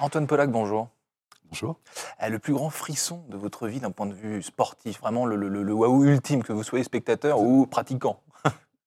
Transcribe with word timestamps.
Antoine 0.00 0.26
Pollack, 0.26 0.50
bonjour. 0.50 0.88
Bonjour. 1.50 1.78
Euh, 2.22 2.28
Le 2.28 2.38
plus 2.38 2.52
grand 2.52 2.70
frisson 2.70 3.24
de 3.28 3.36
votre 3.36 3.68
vie 3.68 3.80
d'un 3.80 3.90
point 3.90 4.06
de 4.06 4.14
vue 4.14 4.42
sportif, 4.42 5.00
vraiment 5.00 5.26
le, 5.26 5.36
le, 5.36 5.72
waouh 5.72 6.04
ultime, 6.04 6.42
que 6.42 6.52
vous 6.52 6.62
soyez 6.62 6.84
spectateur 6.84 7.40
ou 7.40 7.66
pratiquant. 7.66 8.20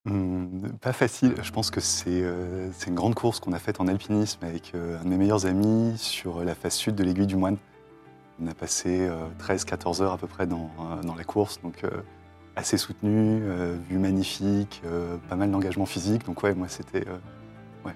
Hum, 0.06 0.78
pas 0.82 0.94
facile. 0.94 1.36
Je 1.44 1.52
pense 1.52 1.72
que 1.72 1.82
c'est 1.82 2.24
euh, 2.24 2.72
c'est 2.72 2.88
une 2.88 2.96
grande 2.96 3.16
course 3.16 3.42
qu'on 3.42 3.52
a 3.52 3.60
faite 3.60 3.82
en 3.82 3.88
alpinisme 3.88 4.44
avec 4.46 4.74
euh, 4.74 4.98
un 5.00 5.04
de 5.04 5.10
mes 5.10 5.18
meilleurs 5.18 5.46
amis 5.46 5.97
sur 5.97 6.44
la 6.44 6.56
face 6.56 6.76
sud 6.76 6.96
de 6.96 7.03
l'aiguille 7.03 7.28
du 7.28 7.35
Moine. 7.35 7.57
On 8.41 8.47
a 8.47 8.53
passé 8.53 9.10
13-14 9.39 10.01
heures 10.01 10.13
à 10.13 10.17
peu 10.17 10.26
près 10.28 10.47
dans, 10.47 10.71
euh, 10.79 11.03
dans 11.03 11.15
la 11.15 11.26
course, 11.26 11.62
donc 11.62 11.83
euh, 11.83 11.89
assez 12.55 12.78
soutenu, 12.78 13.41
euh, 13.44 13.76
vue 13.89 13.97
magnifique, 13.97 14.81
euh, 14.85 15.17
pas 15.28 15.35
mal 15.35 15.51
d'engagement 15.51 15.85
physique. 15.85 16.26
Donc 16.26 16.44
ouais, 16.44 16.53
moi 16.55 16.70
c'était 16.70 17.05
euh, 17.07 17.17
ouais, 17.85 17.94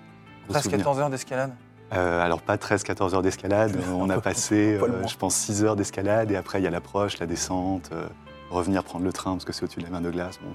gros 0.49 0.59
souvenir. 0.59 0.85
13-14 0.85 0.99
heures 0.99 1.09
d'escalade? 1.09 1.53
Euh, 1.93 2.21
alors 2.21 2.41
pas 2.41 2.55
13-14 2.55 3.13
heures 3.13 3.21
d'escalade, 3.21 3.77
on 3.93 4.09
a 4.09 4.19
passé, 4.21 4.79
euh, 4.81 5.07
je 5.07 5.15
pense, 5.15 5.35
6 5.35 5.63
heures 5.63 5.75
d'escalade 5.75 6.31
et 6.31 6.35
après 6.35 6.59
il 6.59 6.63
y 6.63 6.67
a 6.67 6.71
l'approche, 6.71 7.19
la 7.19 7.27
descente, 7.27 7.91
euh, 7.91 8.07
revenir 8.49 8.83
prendre 8.83 9.05
le 9.05 9.13
train 9.13 9.33
parce 9.33 9.45
que 9.45 9.53
c'est 9.53 9.63
au-dessus 9.63 9.79
de 9.79 9.85
la 9.85 9.91
mer 9.91 10.01
de 10.01 10.09
glace. 10.09 10.39
Bon, 10.43 10.53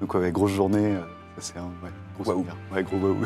Donc 0.00 0.14
ouais, 0.14 0.30
grosse 0.30 0.52
journée, 0.52 0.94
ça 1.36 1.40
c'est 1.40 1.58
un 1.58 1.64
ouais, 1.82 1.90
gros 2.16 2.24
Waouh. 2.30 2.38
souvenir. 2.38 2.56
Ouais, 2.72 2.84
gros 2.84 2.98
waouh. 2.98 3.16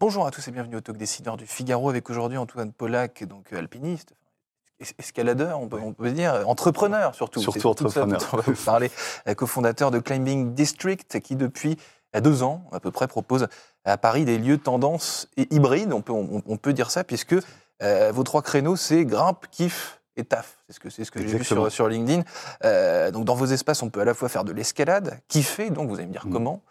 Bonjour 0.00 0.26
à 0.26 0.30
tous 0.32 0.46
et 0.48 0.50
bienvenue 0.52 0.76
au 0.76 0.80
Talk 0.80 0.96
Décideur 0.96 1.36
du 1.36 1.46
Figaro 1.46 1.90
avec 1.90 2.08
aujourd'hui 2.10 2.38
Antoine 2.38 2.72
Pollack, 2.72 3.24
donc 3.24 3.52
alpiniste, 3.52 4.14
escaladeur, 4.98 5.60
on 5.60 5.68
peut, 5.68 5.78
on 5.82 5.92
peut 5.92 6.10
dire, 6.10 6.42
entrepreneur 6.46 7.14
surtout. 7.14 7.40
Surtout 7.40 7.68
entrepreneur. 7.68 8.20
on 8.32 8.36
va 8.36 8.42
vous 8.46 8.64
parler, 8.64 8.90
euh, 9.26 9.34
cofondateur 9.34 9.90
de 9.90 9.98
Climbing 9.98 10.54
District 10.54 11.20
qui 11.20 11.36
depuis 11.36 11.76
euh, 12.16 12.20
deux 12.20 12.42
ans 12.42 12.64
à 12.72 12.80
peu 12.80 12.90
près 12.90 13.06
propose 13.08 13.48
à 13.84 13.96
Paris 13.98 14.24
des 14.24 14.38
lieux 14.38 14.58
tendance 14.58 15.28
et 15.36 15.46
hybrides, 15.54 15.92
on 15.92 16.00
peut, 16.02 16.12
on, 16.12 16.42
on 16.46 16.56
peut 16.56 16.72
dire 16.72 16.90
ça, 16.90 17.04
puisque 17.04 17.34
euh, 17.82 18.10
vos 18.12 18.22
trois 18.22 18.42
créneaux 18.42 18.76
c'est 18.76 19.04
grimpe, 19.04 19.46
kiff 19.50 20.00
et 20.16 20.24
taf. 20.24 20.58
C'est 20.68 20.74
ce 20.74 20.80
que, 20.80 20.90
c'est 20.90 21.04
ce 21.04 21.10
que 21.10 21.20
j'ai 21.20 21.38
vu 21.38 21.44
sur, 21.44 21.70
sur 21.70 21.88
LinkedIn. 21.88 22.22
Euh, 22.64 23.10
donc 23.10 23.24
dans 23.24 23.34
vos 23.36 23.46
espaces, 23.46 23.82
on 23.82 23.88
peut 23.90 24.00
à 24.00 24.04
la 24.04 24.14
fois 24.14 24.28
faire 24.28 24.44
de 24.44 24.52
l'escalade, 24.52 25.20
kiffer, 25.28 25.70
donc 25.70 25.88
vous 25.88 25.94
allez 25.96 26.06
me 26.06 26.12
dire 26.12 26.26
Mm. 26.26 26.32
comment. 26.32 26.62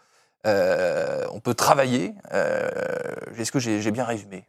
Euh, 0.46 1.24
on 1.32 1.40
peut 1.40 1.54
travailler. 1.54 2.14
Euh, 2.32 2.68
Est-ce 3.36 3.52
que 3.52 3.58
j'ai 3.58 3.90
bien 3.90 4.04
résumé 4.04 4.44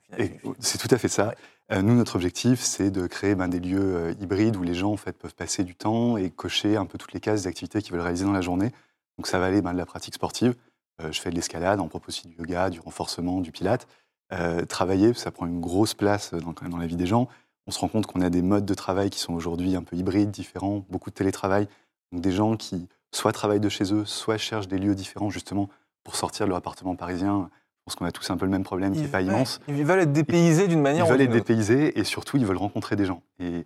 c'est 0.60 0.78
tout 0.78 0.94
à 0.94 0.98
fait 0.98 1.08
ça. 1.08 1.28
Ouais. 1.28 1.36
Euh, 1.72 1.82
nous, 1.82 1.96
notre 1.96 2.16
objectif, 2.16 2.62
c'est 2.62 2.92
de 2.92 3.08
créer 3.08 3.36
ben, 3.36 3.48
des 3.48 3.60
lieux 3.60 4.16
hybrides 4.20 4.56
où 4.56 4.64
les 4.64 4.74
gens 4.74 4.92
en 4.92 4.98
fait, 4.98 5.14
peuvent 5.14 5.36
passer 5.36 5.64
du 5.64 5.76
temps 5.76 6.18
et 6.18 6.30
cocher 6.30 6.78
un 6.78 6.86
peu 6.86 6.98
toutes 6.98 7.14
les 7.14 7.20
cases 7.20 7.44
d'activités 7.44 7.82
qu'ils 7.82 7.94
veulent 7.94 8.02
réaliser 8.02 8.26
dans 8.26 8.32
la 8.32 8.42
journée. 8.42 8.72
Donc 9.18 9.28
ça 9.28 9.40
va 9.40 9.46
aller 9.46 9.62
ben, 9.62 9.74
de 9.74 9.78
la 9.78 9.86
pratique 9.86 10.16
sportive. 10.16 10.56
Je 11.00 11.20
fais 11.22 11.30
de 11.30 11.36
l'escalade, 11.36 11.80
on 11.80 11.88
propose 11.88 12.16
aussi 12.16 12.28
du 12.28 12.36
yoga, 12.36 12.70
du 12.70 12.82
renforcement, 12.82 13.40
du 13.40 13.52
pilate. 13.52 13.88
Travailler, 14.68 15.14
ça 15.14 15.32
prend 15.32 15.46
une 15.46 15.62
grosse 15.62 15.94
place 15.94 16.34
dans, 16.34 16.52
quand 16.52 16.64
même 16.64 16.72
dans 16.72 16.78
la 16.78 16.88
vie 16.88 16.98
des 16.98 17.06
gens. 17.06 17.30
On 17.68 17.72
se 17.72 17.80
rend 17.80 17.88
compte 17.88 18.06
qu'on 18.06 18.22
a 18.22 18.30
des 18.30 18.42
modes 18.42 18.66
de 18.66 18.74
travail 18.74 19.10
qui 19.10 19.20
sont 19.20 19.34
aujourd'hui 19.34 19.76
un 19.76 19.84
peu 19.84 19.96
hybrides, 19.96 20.32
différents, 20.32 20.84
beaucoup 20.90 21.10
de 21.10 21.16
télétravail. 21.16 21.70
Donc 22.12 22.22
des 22.22 22.32
gens 22.32 22.58
qui 22.58 22.90
soit 23.12 23.32
travaillent 23.32 23.60
de 23.60 23.70
chez 23.70 23.94
eux, 23.94 24.06
soit 24.06 24.38
cherchent 24.38 24.68
des 24.68 24.78
lieux 24.78 24.96
différents 24.96 25.30
justement 25.30 25.70
pour 26.04 26.16
sortir 26.16 26.46
de 26.46 26.50
leur 26.50 26.58
appartement 26.58 26.96
parisien. 26.96 27.50
Je 27.54 27.84
pense 27.86 27.96
qu'on 27.96 28.06
a 28.06 28.12
tous 28.12 28.30
un 28.30 28.38
peu 28.38 28.46
le 28.46 28.52
même 28.52 28.64
problème 28.64 28.94
qui 28.94 29.02
n'est 29.02 29.08
pas 29.08 29.22
immense. 29.22 29.60
Ils 29.68 29.86
veulent 29.86 30.02
être 30.02 30.14
dépaysés 30.14 30.68
d'une 30.68 30.80
Ils 30.80 30.84
manière 30.84 31.08
ou 31.08 31.10
veulent 31.10 31.22
être 31.22 31.32
dépaysés 31.32 32.00
et 32.00 32.04
surtout, 32.04 32.38
ils 32.38 32.46
veulent 32.46 32.58
rencontrer 32.58 32.96
des 32.96 33.06
gens. 33.06 33.24
Et 33.40 33.66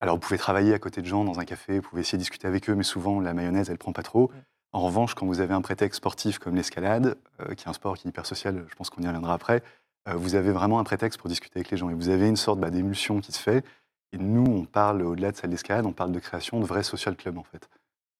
alors, 0.00 0.16
vous 0.16 0.20
pouvez 0.20 0.38
travailler 0.38 0.72
à 0.72 0.78
côté 0.78 1.02
de 1.02 1.06
gens 1.06 1.24
dans 1.24 1.38
un 1.38 1.44
café, 1.44 1.78
vous 1.78 1.88
pouvez 1.88 2.00
essayer 2.00 2.16
de 2.16 2.22
discuter 2.22 2.48
avec 2.48 2.70
eux, 2.70 2.74
mais 2.74 2.82
souvent, 2.82 3.20
la 3.20 3.34
mayonnaise, 3.34 3.68
elle 3.68 3.78
prend 3.78 3.92
pas 3.92 4.02
trop. 4.02 4.30
En 4.72 4.80
revanche, 4.80 5.14
quand 5.14 5.26
vous 5.26 5.40
avez 5.40 5.52
un 5.52 5.60
prétexte 5.60 5.98
sportif 5.98 6.38
comme 6.38 6.54
l'escalade, 6.54 7.16
euh, 7.40 7.54
qui 7.54 7.66
est 7.66 7.68
un 7.68 7.72
sport 7.72 7.96
qui 7.98 8.06
est 8.06 8.10
hyper 8.10 8.24
social, 8.24 8.64
je 8.68 8.74
pense 8.76 8.88
qu'on 8.88 9.02
y 9.02 9.06
reviendra 9.06 9.34
après, 9.34 9.62
euh, 10.08 10.14
vous 10.14 10.36
avez 10.36 10.52
vraiment 10.52 10.78
un 10.78 10.84
prétexte 10.84 11.20
pour 11.20 11.28
discuter 11.28 11.58
avec 11.58 11.70
les 11.70 11.76
gens. 11.76 11.90
Et 11.90 11.94
vous 11.94 12.08
avez 12.08 12.28
une 12.28 12.36
sorte 12.36 12.60
bah, 12.60 12.70
d'émulsion 12.70 13.20
qui 13.20 13.32
se 13.32 13.38
fait. 13.38 13.64
Et 14.12 14.18
nous, 14.18 14.44
on 14.44 14.64
parle, 14.64 15.02
au-delà 15.02 15.32
de 15.32 15.36
celle 15.36 15.50
d'escalade, 15.50 15.84
on 15.86 15.92
parle 15.92 16.12
de 16.12 16.18
création 16.18 16.60
de 16.60 16.64
vrais 16.64 16.82
social 16.82 17.16
clubs, 17.16 17.36
en 17.36 17.44
fait. 17.44 17.68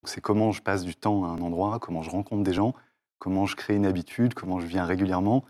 C'est 0.04 0.20
comment 0.20 0.52
je 0.52 0.62
passe 0.62 0.84
du 0.84 0.94
temps 0.94 1.24
à 1.24 1.28
un 1.28 1.40
endroit, 1.40 1.78
comment 1.78 2.02
je 2.02 2.10
rencontre 2.10 2.42
des 2.42 2.52
gens, 2.52 2.74
comment 3.20 3.46
je 3.46 3.54
crée 3.54 3.76
une 3.76 3.86
habitude, 3.86 4.34
comment 4.34 4.58
je 4.58 4.66
viens 4.66 4.84
régulièrement. 4.84 5.44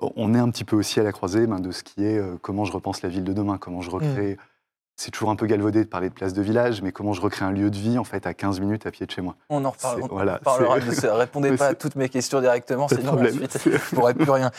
On 0.00 0.34
est 0.34 0.38
un 0.38 0.50
petit 0.50 0.64
peu 0.64 0.76
aussi 0.76 1.00
à 1.00 1.04
la 1.04 1.12
croisée 1.12 1.46
ben, 1.46 1.60
de 1.60 1.70
ce 1.70 1.82
qui 1.82 2.04
est 2.04 2.18
euh, 2.18 2.36
comment 2.42 2.66
je 2.66 2.72
repense 2.72 3.00
la 3.00 3.08
ville 3.08 3.24
de 3.24 3.32
demain, 3.32 3.56
comment 3.56 3.80
je 3.80 3.90
recrée. 3.90 4.36
C'est 4.96 5.10
toujours 5.10 5.30
un 5.30 5.36
peu 5.36 5.46
galvaudé 5.46 5.82
de 5.84 5.88
parler 5.88 6.10
de 6.10 6.14
place 6.14 6.34
de 6.34 6.42
village, 6.42 6.82
mais 6.82 6.92
comment 6.92 7.12
je 7.12 7.20
recrée 7.20 7.44
un 7.44 7.50
lieu 7.50 7.70
de 7.70 7.76
vie 7.76 7.98
en 7.98 8.04
fait 8.04 8.26
à 8.26 8.34
15 8.34 8.60
minutes 8.60 8.84
à 8.84 8.90
pied 8.90 9.06
de 9.06 9.10
chez 9.10 9.22
moi. 9.22 9.36
On 9.48 9.64
en 9.64 9.70
reparle, 9.70 10.02
on 10.02 10.08
voilà, 10.08 10.38
de 10.38 10.90
ça. 10.90 11.14
Répondez 11.14 11.52
pas 11.56 11.68
à 11.68 11.74
toutes 11.74 11.96
mes 11.96 12.08
questions 12.08 12.40
directement, 12.40 12.88
Pas 12.88 12.96
sinon 12.96 13.14
ensuite 13.14 13.58
je 13.64 13.78
pourrais 13.94 14.14
plus 14.14 14.30
rien, 14.30 14.50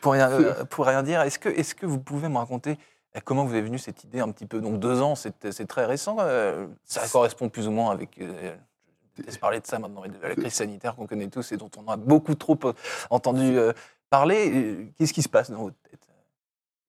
pour 0.00 0.12
rien, 0.12 0.30
euh, 0.30 0.64
pour 0.66 0.86
rien 0.86 1.02
dire. 1.02 1.22
Est-ce 1.22 1.38
que, 1.38 1.48
est 1.48 1.74
que 1.74 1.86
vous 1.86 1.98
pouvez 1.98 2.28
me 2.28 2.38
raconter 2.38 2.78
euh, 3.16 3.20
comment 3.24 3.44
vous 3.44 3.52
avez 3.52 3.62
venu 3.62 3.78
cette 3.78 4.04
idée 4.04 4.20
un 4.20 4.30
petit 4.30 4.46
peu? 4.46 4.60
Donc 4.60 4.78
deux 4.78 5.00
ans, 5.02 5.14
c'est 5.16 5.66
très 5.66 5.86
récent. 5.86 6.18
euh, 6.20 6.66
ça 6.84 7.08
correspond 7.08 7.48
plus 7.48 7.66
ou 7.66 7.72
moins 7.72 7.90
avec. 7.90 8.20
Laisse 9.24 9.38
parler 9.38 9.60
de 9.60 9.66
ça 9.66 9.78
maintenant, 9.78 10.02
de 10.02 10.26
la 10.26 10.34
crise 10.34 10.52
sanitaire 10.52 10.96
qu'on 10.96 11.06
connaît 11.06 11.28
tous 11.28 11.52
et 11.52 11.56
dont 11.56 11.70
on 11.76 11.90
a 11.90 11.96
beaucoup 11.96 12.34
trop 12.34 12.58
euh, 12.64 12.72
entendu 13.10 13.58
euh, 13.58 13.72
parler. 14.10 14.50
Euh, 14.52 14.86
Qu'est-ce 14.98 15.12
qui 15.12 15.22
se 15.22 15.28
passe 15.28 15.50
dans 15.50 15.62
votre 15.62 15.76
tête? 15.88 16.00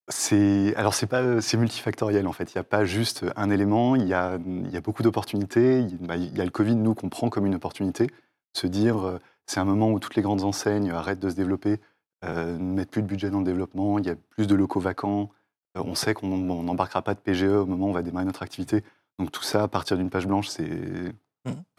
C'est 0.10 0.74
alors 0.76 0.94
c'est 0.94 1.08
pas 1.08 1.40
c'est 1.40 1.58
multifactoriel 1.58 2.28
en 2.28 2.34
fait. 2.34 2.54
Il 2.54 2.58
n'y 2.58 2.62
a 2.62 2.66
pas 2.66 2.84
juste 2.84 3.26
un 3.36 3.50
élément. 3.50 3.96
Il 3.96 4.08
y 4.08 4.14
a, 4.14 4.38
il 4.46 4.70
y 4.70 4.76
a 4.76 4.82
beaucoup 4.82 5.04
d'opportunités. 5.04 5.80
Il, 5.80 5.98
bah, 6.00 6.18
il 6.18 6.36
y 6.36 6.42
a 6.42 6.44
le 6.44 6.52
Covid 6.52 6.76
nous 6.76 6.96
qu'on 6.96 7.08
prend 7.08 7.30
comme 7.30 7.46
une 7.46 7.56
opportunité. 7.56 8.08
Se 8.54 8.68
dire 8.68 9.20
c'est 9.46 9.60
un 9.60 9.66
moment 9.66 9.92
où 9.92 10.00
toutes 10.00 10.16
les 10.16 10.22
grandes 10.22 10.44
enseignes 10.44 10.92
arrêtent 10.92 11.20
de 11.20 11.30
se 11.30 11.36
développer, 11.36 11.80
euh, 12.24 12.58
ne 12.58 12.74
mettent 12.74 12.92
plus 12.92 13.02
de 13.02 13.08
budget 13.08 13.30
dans 13.30 13.40
le 13.40 13.46
développement. 13.46 14.00
Il 14.00 14.06
y 14.06 14.10
a 14.10 14.16
plus 14.16 14.48
de 14.48 14.56
locaux 14.56 14.80
vacants. 14.80 15.30
Euh, 15.78 15.82
on 15.84 15.96
sait 15.96 16.14
qu'on 16.14 16.32
on 16.32 16.64
n'embarquera 16.64 17.02
pas 17.02 17.14
de 17.14 17.20
PGE 17.20 17.44
au 17.44 17.66
moment 17.66 17.88
où 17.88 17.90
on 17.90 17.94
va 17.94 18.02
démarrer 18.02 18.26
notre 18.26 18.44
activité. 18.44 18.84
Donc 19.20 19.32
tout 19.32 19.44
ça 19.44 19.64
à 19.64 19.68
partir 19.68 19.98
d'une 19.98 20.10
page 20.10 20.26
blanche 20.26 20.48
c'est 20.48 20.70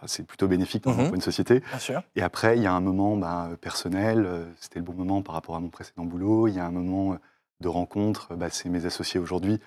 enfin, 0.02 0.06
c'est 0.08 0.24
plutôt 0.26 0.48
bénéfique 0.48 0.82
pour 0.82 0.92
Mhm. 0.94 1.14
une 1.14 1.20
société. 1.20 1.60
Bien 1.60 1.78
sûr. 1.78 2.02
Et 2.16 2.22
après, 2.22 2.56
il 2.56 2.62
y 2.62 2.66
a 2.66 2.72
un 2.72 2.80
moment 2.80 3.16
bah, 3.16 3.50
personnel, 3.60 4.24
euh, 4.26 4.44
c'était 4.60 4.80
le 4.80 4.84
bon 4.84 4.92
moment 4.94 5.22
par 5.22 5.34
rapport 5.34 5.54
à 5.54 5.60
mon 5.60 5.68
précédent 5.68 6.04
boulot. 6.04 6.48
Il 6.48 6.54
y 6.54 6.58
a 6.58 6.66
un 6.66 6.70
moment 6.72 7.12
euh, 7.12 7.16
de 7.60 7.68
rencontre, 7.68 8.34
bah, 8.34 8.48
c'est 8.50 8.68
mes 8.68 8.84
associés 8.86 9.20
aujourd'hui, 9.20 9.60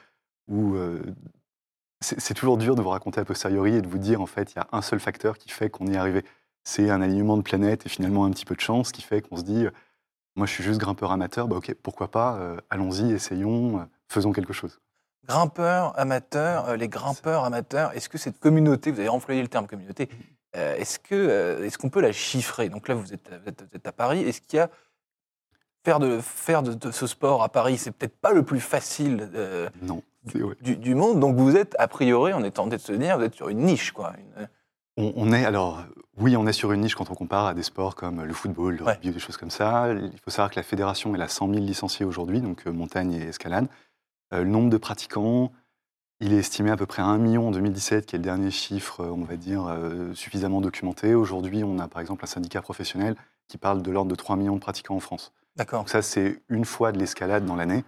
où 0.49 0.75
euh, 0.75 1.01
c'est 2.01 2.33
toujours 2.33 2.57
dur 2.57 2.75
de 2.75 2.81
vous 2.81 2.89
raconter 2.89 3.19
a 3.21 3.25
posteriori 3.25 3.75
et 3.75 3.81
de 3.81 3.87
vous 3.87 3.97
dire, 3.97 4.21
en 4.21 4.25
fait, 4.25 4.53
il 4.53 4.57
y 4.57 4.59
a 4.59 4.67
un 4.73 4.81
seul 4.81 4.99
facteur 4.99 5.37
qui 5.37 5.49
fait 5.49 5.69
qu'on 5.69 5.87
y 5.87 5.93
est 5.93 5.97
arrivé. 5.97 6.23
C'est 6.63 6.89
un 6.89 7.01
alignement 7.01 7.37
de 7.37 7.41
planètes 7.41 7.85
et 7.85 7.89
finalement 7.89 8.25
un 8.25 8.31
petit 8.31 8.45
peu 8.45 8.55
de 8.55 8.59
chance 8.61 8.91
qui 8.91 9.01
fait 9.01 9.21
qu'on 9.21 9.37
se 9.37 9.43
dit, 9.43 9.65
moi 10.35 10.45
je 10.45 10.51
suis 10.51 10.63
juste 10.63 10.79
grimpeur 10.79 11.11
amateur, 11.11 11.47
bah, 11.47 11.55
ok, 11.55 11.73
pourquoi 11.81 12.09
pas, 12.11 12.35
euh, 12.35 12.57
allons-y, 12.69 13.11
essayons, 13.11 13.79
euh, 13.79 13.83
faisons 14.09 14.33
quelque 14.33 14.53
chose. 14.53 14.79
Grimpeurs, 15.27 15.97
amateurs, 15.99 16.69
euh, 16.69 16.75
les 16.75 16.87
grimpeurs 16.87 17.43
amateurs, 17.43 17.91
est-ce 17.95 18.09
que 18.09 18.17
cette 18.17 18.39
communauté, 18.39 18.91
vous 18.91 18.99
avez 18.99 19.09
employé 19.09 19.41
le 19.41 19.47
terme 19.47 19.67
communauté, 19.67 20.09
euh, 20.55 20.75
est-ce 20.75 20.99
que 20.99 21.15
euh, 21.15 21.65
est-ce 21.65 21.77
qu'on 21.77 21.89
peut 21.89 22.01
la 22.01 22.11
chiffrer? 22.11 22.69
Donc 22.69 22.87
là, 22.87 22.95
vous 22.95 23.13
êtes, 23.13 23.29
vous 23.43 23.49
êtes- 23.49 23.61
vous 23.61 23.75
êtes 23.75 23.87
à 23.87 23.91
Paris. 23.91 24.21
Est-ce 24.21 24.41
qu'il 24.41 24.57
y 24.57 24.59
a 24.61 24.69
faire 25.83 25.99
de 25.99 26.19
faire 26.19 26.63
de, 26.63 26.73
de 26.73 26.91
ce 26.91 27.05
sport 27.07 27.43
à 27.43 27.49
Paris, 27.49 27.77
c'est 27.77 27.91
peut-être 27.91 28.17
pas 28.19 28.31
le 28.33 28.43
plus 28.43 28.59
facile 28.59 29.29
euh, 29.35 29.69
Non, 29.83 30.01
ouais. 30.33 30.55
du, 30.61 30.77
du 30.77 30.95
monde. 30.95 31.19
Donc 31.19 31.35
vous 31.35 31.55
êtes 31.55 31.75
a 31.77 31.87
priori, 31.87 32.33
on 32.33 32.43
est 32.43 32.51
tenté 32.51 32.77
de 32.77 32.81
se 32.81 32.91
dire, 32.93 33.17
vous 33.17 33.23
êtes 33.23 33.35
sur 33.35 33.49
une 33.49 33.59
niche, 33.59 33.91
quoi. 33.91 34.13
Une- 34.17 34.47
On, 34.97 35.11
on 35.17 35.31
est 35.33 35.43
alors 35.45 35.83
oui, 36.17 36.37
on 36.37 36.47
est 36.47 36.53
sur 36.53 36.71
une 36.71 36.79
niche 36.81 36.95
quand 36.95 37.11
on 37.11 37.15
compare 37.15 37.45
à 37.47 37.53
des 37.53 37.61
sports 37.63 37.95
comme 37.95 38.23
le 38.23 38.33
football, 38.33 38.77
le 38.77 38.83
Ouais. 38.85 38.93
rugby, 38.93 39.11
des 39.11 39.19
choses 39.19 39.35
comme 39.37 39.51
ça. 39.51 39.89
Il 39.91 40.17
faut 40.23 40.31
savoir 40.31 40.49
que 40.49 40.55
la 40.55 40.63
fédération 40.63 41.13
elle 41.13 41.21
a 41.21 41.27
100 41.27 41.49
000 41.53 41.59
licenciés 41.65 42.05
aujourd'hui, 42.05 42.39
donc 42.41 42.65
montagne 42.65 43.11
et 43.13 43.27
escalade. 43.27 43.67
Euh, 44.33 44.43
le 44.43 44.49
nombre 44.49 44.69
de 44.69 44.77
pratiquants, 44.77 45.51
il 46.19 46.33
est 46.33 46.37
estimé 46.37 46.71
à 46.71 46.77
peu 46.77 46.85
près 46.85 47.01
à 47.01 47.05
1 47.05 47.17
million 47.17 47.47
en 47.47 47.51
2017, 47.51 48.05
qui 48.05 48.15
est 48.15 48.19
le 48.19 48.23
dernier 48.23 48.51
chiffre, 48.51 49.01
euh, 49.01 49.09
on 49.11 49.23
va 49.23 49.35
dire, 49.35 49.65
euh, 49.67 50.13
suffisamment 50.13 50.61
documenté. 50.61 51.13
Aujourd'hui, 51.13 51.63
on 51.63 51.77
a 51.79 51.87
par 51.87 52.01
exemple 52.01 52.23
un 52.23 52.27
syndicat 52.27 52.61
professionnel 52.61 53.15
qui 53.47 53.57
parle 53.57 53.81
de 53.81 53.91
l'ordre 53.91 54.09
de 54.09 54.15
3 54.15 54.35
millions 54.37 54.55
de 54.55 54.59
pratiquants 54.61 54.95
en 54.95 54.99
France. 54.99 55.33
D'accord. 55.55 55.81
Donc 55.81 55.89
ça, 55.89 56.01
c'est 56.01 56.41
une 56.49 56.65
fois 56.65 56.91
de 56.91 56.97
l'escalade 56.99 57.45
dans 57.45 57.55
l'année. 57.55 57.83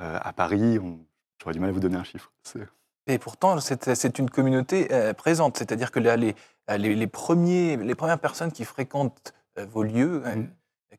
Euh, 0.00 0.18
à 0.22 0.32
Paris, 0.32 0.78
on- 0.78 0.98
j'aurais 1.40 1.54
du 1.54 1.60
mal 1.60 1.70
à 1.70 1.72
vous 1.72 1.80
donner 1.80 1.96
un 1.96 2.04
chiffre. 2.04 2.32
Et 3.06 3.18
pourtant, 3.18 3.58
c'est 3.60 4.18
une 4.18 4.30
communauté 4.30 4.92
euh, 4.92 5.14
présente, 5.14 5.56
c'est-à-dire 5.56 5.90
que 5.90 5.98
là, 5.98 6.16
les, 6.16 6.36
les, 6.68 6.94
les 6.94 7.06
premiers, 7.08 7.76
les 7.76 7.94
premières 7.96 8.20
personnes 8.20 8.52
qui 8.52 8.64
fréquentent 8.64 9.32
vos 9.56 9.82
lieux, 9.82 10.22
Mhm. 10.24 10.48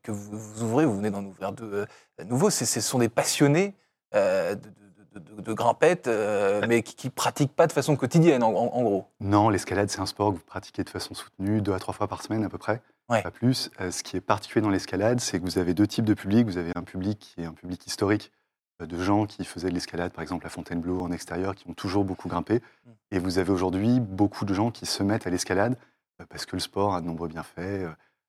que 0.02 0.10
vous, 0.12 0.36
vous 0.38 0.62
ouvrez, 0.62 0.84
vous 0.84 0.96
venez 0.96 1.10
d'en 1.10 1.24
ouvrir 1.24 1.52
deux 1.52 1.86
nouveaux, 2.26 2.50
ce 2.50 2.64
sont 2.80 2.98
des 2.98 3.08
passionnés 3.08 3.74
de, 4.12 5.18
de, 5.18 5.42
de- 5.42 5.52
grimpettes, 5.52 6.06
euh, 6.08 6.62
mais 6.68 6.82
qui 6.82 7.06
ne 7.08 7.12
pratiquent 7.12 7.54
pas 7.54 7.66
de 7.66 7.72
façon 7.72 7.96
quotidienne, 7.96 8.42
en, 8.42 8.52
gros. 8.52 9.06
Non, 9.20 9.48
l'escalade, 9.50 9.90
c'est 9.90 10.00
un 10.00 10.06
sport 10.06 10.30
que 10.32 10.36
vous 10.36 10.44
pratiquez 10.44 10.84
de 10.84 10.90
façon 10.90 11.14
soutenue, 11.14 11.60
deux 11.60 11.72
à 11.72 11.78
trois 11.78 11.92
fois 11.94 12.08
par 12.08 12.22
semaine 12.22 12.44
à 12.44 12.48
peu 12.48 12.58
près, 12.58 12.80
Ouais. 13.10 13.22
pas 13.22 13.30
plus. 13.30 13.70
Euh, 13.80 13.90
ce 13.90 14.02
qui 14.02 14.16
est 14.16 14.20
particulier 14.20 14.62
dans 14.62 14.70
l'escalade, 14.70 15.20
c'est 15.20 15.38
que 15.38 15.44
vous 15.44 15.58
avez 15.58 15.74
deux 15.74 15.86
types 15.86 16.04
de 16.04 16.14
publics. 16.14 16.46
Vous 16.46 16.56
avez 16.56 16.72
un 16.76 16.82
public 16.82 17.18
qui 17.18 17.42
est 17.42 17.44
un 17.44 17.52
public 17.52 17.86
historique, 17.86 18.32
euh, 18.80 18.86
de 18.86 18.96
gens 19.02 19.26
qui 19.26 19.44
faisaient 19.44 19.68
de 19.68 19.74
l'escalade, 19.74 20.12
par 20.12 20.22
exemple 20.22 20.46
à 20.46 20.50
Fontainebleau 20.50 21.00
en 21.00 21.10
extérieur, 21.12 21.54
qui 21.54 21.68
ont 21.68 21.74
toujours 21.74 22.04
beaucoup 22.04 22.28
grimpé. 22.28 22.62
Mm. 22.86 22.90
Et 23.10 23.18
vous 23.18 23.38
avez 23.38 23.50
aujourd'hui 23.50 24.00
beaucoup 24.00 24.44
de 24.46 24.54
gens 24.54 24.70
qui 24.70 24.86
se 24.86 25.02
mettent 25.02 25.26
à 25.26 25.30
l'escalade 25.30 25.76
euh, 26.20 26.24
parce 26.30 26.46
que 26.46 26.56
le 26.56 26.60
sport 26.60 26.94
a 26.94 27.00
de 27.02 27.06
nombreux 27.06 27.28
bienfaits. 27.28 27.86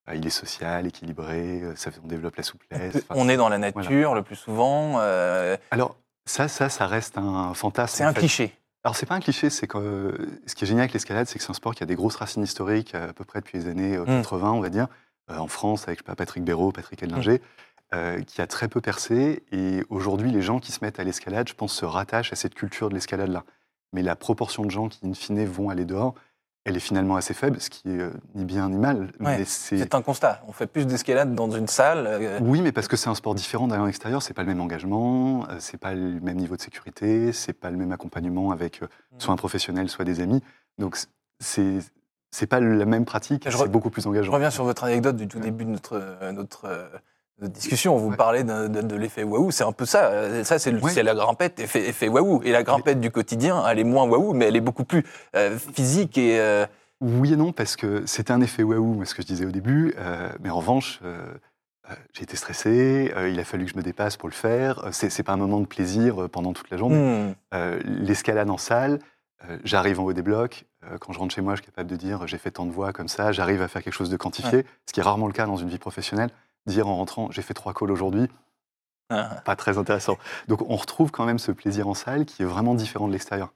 Euh, 0.10 0.16
il 0.16 0.26
est 0.28 0.30
social, 0.32 0.86
équilibré, 0.86 1.62
euh, 1.62 1.76
ça, 1.76 1.90
on 2.04 2.08
développe 2.08 2.36
la 2.36 2.44
souplesse. 2.44 2.96
Enfin, 2.96 3.06
On 3.16 3.30
est 3.30 3.38
dans 3.38 3.50
la 3.50 3.58
nature 3.58 4.14
le 4.16 4.22
plus 4.24 4.36
souvent. 4.36 4.96
euh, 5.00 5.56
Alors, 5.72 5.96
ça, 6.26 6.48
ça, 6.48 6.70
ça 6.70 6.88
reste 6.88 7.18
un 7.18 7.54
fantasme. 7.54 7.98
c'est 7.98 8.04
un 8.04 8.14
fait. 8.14 8.20
cliché. 8.20 8.58
Alors, 8.84 8.96
c'est 8.98 9.06
pas 9.06 9.16
un 9.16 9.22
cliché, 9.22 9.50
c'est 9.50 9.66
que 9.68 9.78
euh, 9.78 10.40
ce 10.46 10.56
qui 10.56 10.66
est 10.66 10.68
génial 10.68 10.82
avec 10.84 10.94
l'escalade, 10.94 11.28
c'est 11.28 11.38
que 11.40 11.44
c'est 11.46 11.52
un 11.52 11.56
sport 11.56 11.74
qui 11.74 11.84
a 11.84 11.86
des 11.86 11.96
grosses 11.96 12.18
racines 12.18 12.44
historiques, 12.44 12.96
à 12.96 13.14
peu 13.14 13.24
près 13.24 13.40
depuis 13.40 13.58
les 13.60 13.68
années 13.68 13.96
euh, 13.96 14.04
Mm. 14.04 14.22
80, 14.24 14.52
on 14.52 14.60
va 14.60 14.70
dire, 14.70 14.88
euh, 15.32 15.38
en 15.38 15.48
France, 15.48 15.84
avec 15.88 16.00
je 16.00 16.04
sais 16.04 16.08
pas, 16.08 16.16
Patrick 16.16 16.44
Béraud, 16.44 16.74
Patrick 16.74 17.02
Edlinger, 17.02 17.42
euh, 17.94 18.22
qui 18.24 18.42
a 18.42 18.48
très 18.48 18.68
peu 18.68 18.82
percé. 18.82 19.44
Et 19.54 19.86
aujourd'hui, 19.90 20.32
les 20.32 20.42
gens 20.42 20.60
qui 20.60 20.74
se 20.74 20.84
mettent 20.84 21.00
à 21.00 21.06
l'escalade, 21.06 21.48
je 21.48 21.54
pense, 21.54 21.74
se 21.74 21.86
rattachent 21.86 22.34
à 22.34 22.36
cette 22.36 22.56
culture 22.56 22.90
de 22.90 22.94
l'escalade-là. 22.96 23.46
Mais 23.94 24.02
la 24.02 24.18
proportion 24.18 24.64
de 24.66 24.72
gens 24.72 24.90
qui, 24.90 25.00
in 25.08 25.14
fine, 25.14 25.46
vont 25.46 25.70
aller 25.70 25.86
dehors, 25.86 26.14
elle 26.66 26.78
est 26.78 26.82
finalement 26.82 27.16
assez 27.18 27.34
faible, 27.34 27.60
ce 27.60 27.70
qui 27.70 27.90
est 27.90 28.00
euh, 28.00 28.10
ni 28.36 28.46
bien 28.46 28.70
ni 28.70 28.78
mal. 28.78 29.12
Ouais, 29.20 29.44
c'est 29.46 29.94
un 29.96 30.02
constat. 30.02 30.42
On 30.48 30.54
fait 30.54 30.68
plus 30.68 30.86
d'escalade 30.88 31.36
dans 31.36 31.52
une 31.52 31.68
salle. 31.68 32.06
euh, 32.08 32.40
oui, 32.42 32.62
mais 32.62 32.72
parce 32.72 32.88
que 32.88 32.96
c'est 32.96 33.10
un 33.10 33.16
sport 33.16 33.36
différent 33.36 33.68
d'aller 33.68 33.82
en 33.82 33.88
extérieur, 33.88 34.22
c'est 34.22 34.34
pas 34.34 34.44
le 34.44 34.48
même 34.48 34.62
engagement, 34.62 35.46
euh, 35.50 35.56
c'est 35.60 35.78
pas 35.78 35.94
le 35.94 36.20
même 36.22 36.38
niveau 36.38 36.56
de 36.56 36.62
sécurité, 36.62 37.34
c'est 37.34 37.54
pas 37.54 37.70
le 37.70 37.78
même 37.78 37.92
accompagnement 37.92 38.52
avec 38.52 38.82
euh, 38.82 38.88
Mm. 39.14 39.20
soit 39.20 39.34
un 39.34 39.38
professionnel, 39.38 39.90
soit 39.90 40.06
des 40.06 40.22
amis. 40.22 40.42
Donc 40.80 40.98
c'est 41.40 41.80
c'est 42.32 42.48
pas 42.48 42.60
la 42.60 42.86
même 42.86 43.06
pratique, 43.06 43.48
Je 43.48 43.56
c'est 43.56 43.68
beaucoup 43.68 43.92
plus 43.92 44.02
Je 44.04 44.08
engageant. 44.08 44.32
reviens 44.32 44.50
sur 44.50 44.64
votre 44.64 44.86
anecdote 44.86 45.16
du 45.18 45.28
tout 45.28 45.40
début 45.40 45.66
de 45.66 45.70
notre, 45.70 46.02
notre, 46.32 46.90
notre 47.42 47.54
discussion. 47.54 47.98
Vous 47.98 48.10
Ouais. 48.10 48.16
parlez 48.16 48.44
de, 48.44 48.68
de- 48.68 48.82
de 48.82 48.96
l'effet 48.96 49.24
waouh. 49.24 49.52
C'est 49.52 49.64
un 49.64 49.72
peu 49.72 49.86
ça. 49.86 50.44
Ça, 50.44 50.60
c'est 50.60 50.74
Ouais. 50.74 51.04
la 51.04 51.16
grimpette 51.16 51.60
effet, 51.60 51.88
effet 51.90 52.08
waouh. 52.08 52.42
Et 52.44 52.52
la 52.52 52.64
grimpette 52.64 53.00
du 53.00 53.12
quotidien, 53.12 53.64
elle 53.68 53.80
est 53.80 53.84
moins 53.84 54.06
waouh, 54.08 54.34
mais 54.34 54.46
elle 54.46 54.56
est 54.56 54.62
beaucoup 54.62 54.84
plus 54.86 55.04
euh, 55.36 55.58
physique 55.58 56.18
et. 56.18 56.40
euh, 56.40 56.66
Oui 57.02 57.34
et 57.34 57.36
non, 57.36 57.52
parce 57.52 57.76
que 57.76 58.06
c'était 58.06 58.32
un 58.32 58.40
effet 58.42 58.64
waouh, 58.64 59.04
ce 59.06 59.14
que 59.16 59.22
je 59.22 59.28
disais 59.28 59.46
au 59.46 59.52
début, 59.52 59.94
euh, 59.98 60.30
mais 60.42 60.50
en 60.50 60.58
revanche, 60.58 61.02
j'ai 62.14 62.24
été 62.24 62.38
stressé, 62.38 63.14
il 63.30 63.38
a 63.40 63.44
fallu 63.44 63.66
que 63.66 63.72
je 63.72 63.76
me 63.78 63.84
dépasse 63.84 64.16
pour 64.16 64.30
le 64.30 64.34
faire, 64.34 64.88
c'est 64.92 65.22
pas 65.24 65.34
un 65.34 65.38
moment 65.38 65.60
de 65.60 65.66
plaisir 65.66 66.30
pendant 66.32 66.54
toute 66.54 66.70
la 66.70 66.78
journée. 66.78 67.34
hmm, 67.52 67.58
L'escalade 67.84 68.50
en 68.50 68.58
salle, 68.58 69.00
j'arrive 69.66 70.00
en 70.00 70.04
haut 70.06 70.14
des 70.14 70.22
blocs. 70.22 70.64
quand 71.02 71.12
je 71.12 71.20
rentre 71.20 71.36
chez 71.36 71.42
moi, 71.42 71.56
je 71.56 71.62
suis 71.62 71.72
capable 71.72 71.90
de 71.90 71.96
dire 71.98 72.26
j'ai 72.26 72.38
fait 72.38 72.52
tant 72.52 72.66
de 72.66 72.72
voix 72.72 72.94
comme 72.94 73.10
ça. 73.10 73.34
J'arrive 73.34 73.62
à 73.62 73.68
faire 73.68 73.84
quelque 73.84 73.94
chose 73.94 74.10
de 74.10 74.16
quantifié, 74.18 74.66
ce 74.86 74.94
qui 74.94 75.02
est 75.02 75.04
rarement 75.04 75.28
le 75.28 75.34
cas 75.34 75.46
dans 75.46 75.58
une 75.58 75.68
vie 75.68 75.78
professionnelle. 75.78 76.30
Dire 76.66 76.88
en 76.88 76.96
rentrant 76.96 77.30
j'ai 77.32 77.42
fait 77.42 77.54
trois 77.54 77.74
calls 77.74 77.92
aujourd'hui, 77.92 78.28
ah, 79.10 79.42
pas 79.46 79.56
très 79.56 79.78
intéressant. 79.78 80.18
Donc 80.48 80.62
on 80.70 80.76
retrouve 80.76 81.12
quand 81.12 81.26
même 81.26 81.40
ce 81.40 81.52
plaisir 81.52 81.88
en 81.88 81.94
salle 81.94 82.26
qui 82.26 82.42
est 82.42 82.46
vraiment 82.46 82.74
différent 82.74 83.08
de 83.08 83.12
l'extérieur. 83.14 83.52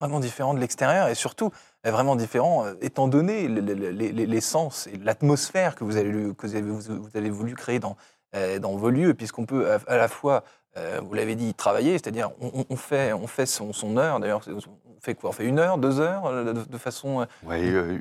vraiment 0.00 0.20
différent 0.20 0.52
de 0.52 0.58
l'extérieur 0.58 1.08
et 1.08 1.14
surtout 1.14 1.50
euh, 1.86 1.90
vraiment 1.90 2.16
différent 2.16 2.64
euh, 2.66 2.74
étant 2.82 3.08
donné 3.08 3.46
le- 3.48 3.60
le- 3.60 3.74
le- 3.74 3.90
les, 3.90 4.12
les- 4.12 4.26
les 4.26 4.40
sens 4.40 4.86
et 4.88 4.96
l'atmosphère 4.98 5.76
que 5.76 5.84
vous 5.84 5.96
avez, 5.96 6.10
que 6.34 6.46
vous 6.46 6.54
avez, 6.56 6.70
vous- 6.70 7.02
vous 7.02 7.16
avez 7.16 7.30
voulu 7.30 7.54
créer 7.54 7.78
dans, 7.78 7.96
euh, 8.34 8.58
dans 8.58 8.72
vos 8.76 8.90
lieux, 8.90 9.14
puisqu'on 9.14 9.46
peut 9.46 9.70
à, 9.86 9.96
la 9.96 10.08
fois, 10.08 10.42
euh, 10.76 11.00
vous 11.02 11.14
l'avez 11.14 11.36
dit, 11.36 11.54
travailler, 11.54 11.92
c'est-à-dire 11.92 12.30
on, 12.40 12.76
fait, 12.76 13.12
on 13.12 13.26
fait 13.28 13.46
son, 13.46 13.72
son 13.72 13.96
heure, 13.96 14.18
d'ailleurs, 14.20 14.40
on 14.48 15.00
fait 15.00 15.14
quoi 15.14 15.30
On 15.30 15.32
fait 15.32 15.46
une 15.46 15.58
heure, 15.60 15.78
deux 15.78 16.00
heures, 16.00 16.30
de, 16.44 16.52
de 16.52 16.78
façon... 16.78 17.20
euh, 17.22 17.26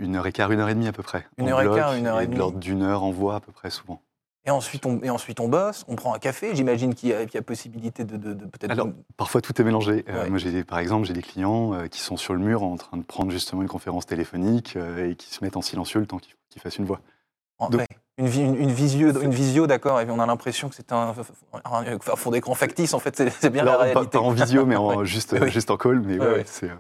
une 0.02 0.16
heure 0.16 0.26
et 0.28 0.32
quart, 0.32 0.52
une 0.52 0.60
heure 0.60 0.70
et 0.70 0.74
demie 0.74 0.88
à 0.88 0.94
peu 0.94 1.04
près. 1.04 1.26
Une 1.38 1.46
en 1.54 1.58
heure 1.60 1.62
et 1.62 1.76
quart, 1.78 1.94
une 1.94 2.08
heure 2.08 2.20
et 2.20 2.26
de 2.26 2.32
demie. 2.32 2.40
l'ordre 2.40 2.58
d'une 2.60 2.82
heure 2.82 3.04
en 3.04 3.12
voix 3.12 3.36
à 3.36 3.40
peu 3.42 3.52
près 3.52 3.70
souvent. 3.70 4.02
Et 4.46 4.50
ensuite, 4.50 4.86
on, 4.88 5.00
et 5.04 5.10
ensuite 5.12 5.40
on 5.40 5.48
bosse, 5.48 5.86
on 5.88 5.96
prend 5.96 6.16
un 6.16 6.20
café, 6.20 6.56
j'imagine 6.56 6.96
qu'il 6.96 7.10
y, 7.10 7.14
a- 7.14 7.26
qu'il 7.26 7.36
y 7.36 7.38
a 7.38 7.44
possibilité 7.44 8.04
de, 8.06 8.18
de- 8.18 8.34
de 8.34 8.46
peut-être... 8.46 8.72
Alors, 8.72 8.88
parfois 9.16 9.40
tout 9.40 9.60
est 9.62 9.64
mélangé. 9.64 10.04
Euh, 10.10 10.28
moi, 10.30 10.40
j'ai 10.40 10.50
des- 10.52 10.64
par 10.64 10.80
exemple, 10.80 11.06
j'ai 11.06 11.14
des 11.14 11.22
clients 11.22 11.76
euh, 11.76 11.86
qui 11.88 12.00
sont 12.00 12.18
sur 12.18 12.34
le 12.34 12.40
mur 12.40 12.64
en 12.64 12.76
train 12.76 12.98
de 12.98 13.04
prendre 13.04 13.30
justement 13.32 13.62
une 13.62 13.68
conférence 13.68 14.08
téléphonique 14.08 14.76
euh, 14.78 15.12
et 15.12 15.16
qui 15.16 15.32
se 15.32 15.44
mettent 15.44 15.58
en 15.58 15.62
silencieux 15.62 16.00
le 16.00 16.08
temps 16.08 16.18
qu'ils 16.18 16.34
qu'ils 16.50 16.62
fassent 16.62 16.78
une 16.80 16.86
voix. 16.86 17.02
en- 17.60 17.70
donc- 17.70 17.82
ouais, 17.82 17.88
une, 18.18 18.28
vi- 18.28 18.42
une, 18.44 18.56
une 18.56 18.72
visio, 18.72 19.22
une 19.22 19.30
visio 19.32 19.68
d'accord, 19.68 20.02
et 20.02 20.10
on 20.10 20.20
a 20.20 20.26
l'impression 20.26 20.70
que 20.70 20.76
c'est 20.76 20.92
un, 20.92 21.14
un, 21.64 21.84
un 21.86 22.00
fond 22.16 22.32
d'écran 22.32 22.56
factice, 22.56 22.94
en 22.96 23.00
fait, 23.00 23.16
c'est 23.40 23.50
bien 23.52 23.62
Alors, 23.62 23.74
la 23.74 23.80
pas, 23.80 23.84
réalité. 23.94 24.18
pas 24.18 24.24
en 24.24 24.32
visio, 24.32 24.66
mais 24.66 24.76
en, 24.76 24.96
Ouais. 24.98 25.06
juste, 25.06 25.46
juste 25.50 25.70
en 25.70 25.78
call. 25.78 26.02
Mais 26.02 26.18
ouais. 26.20 26.44
c'est. 26.48 26.72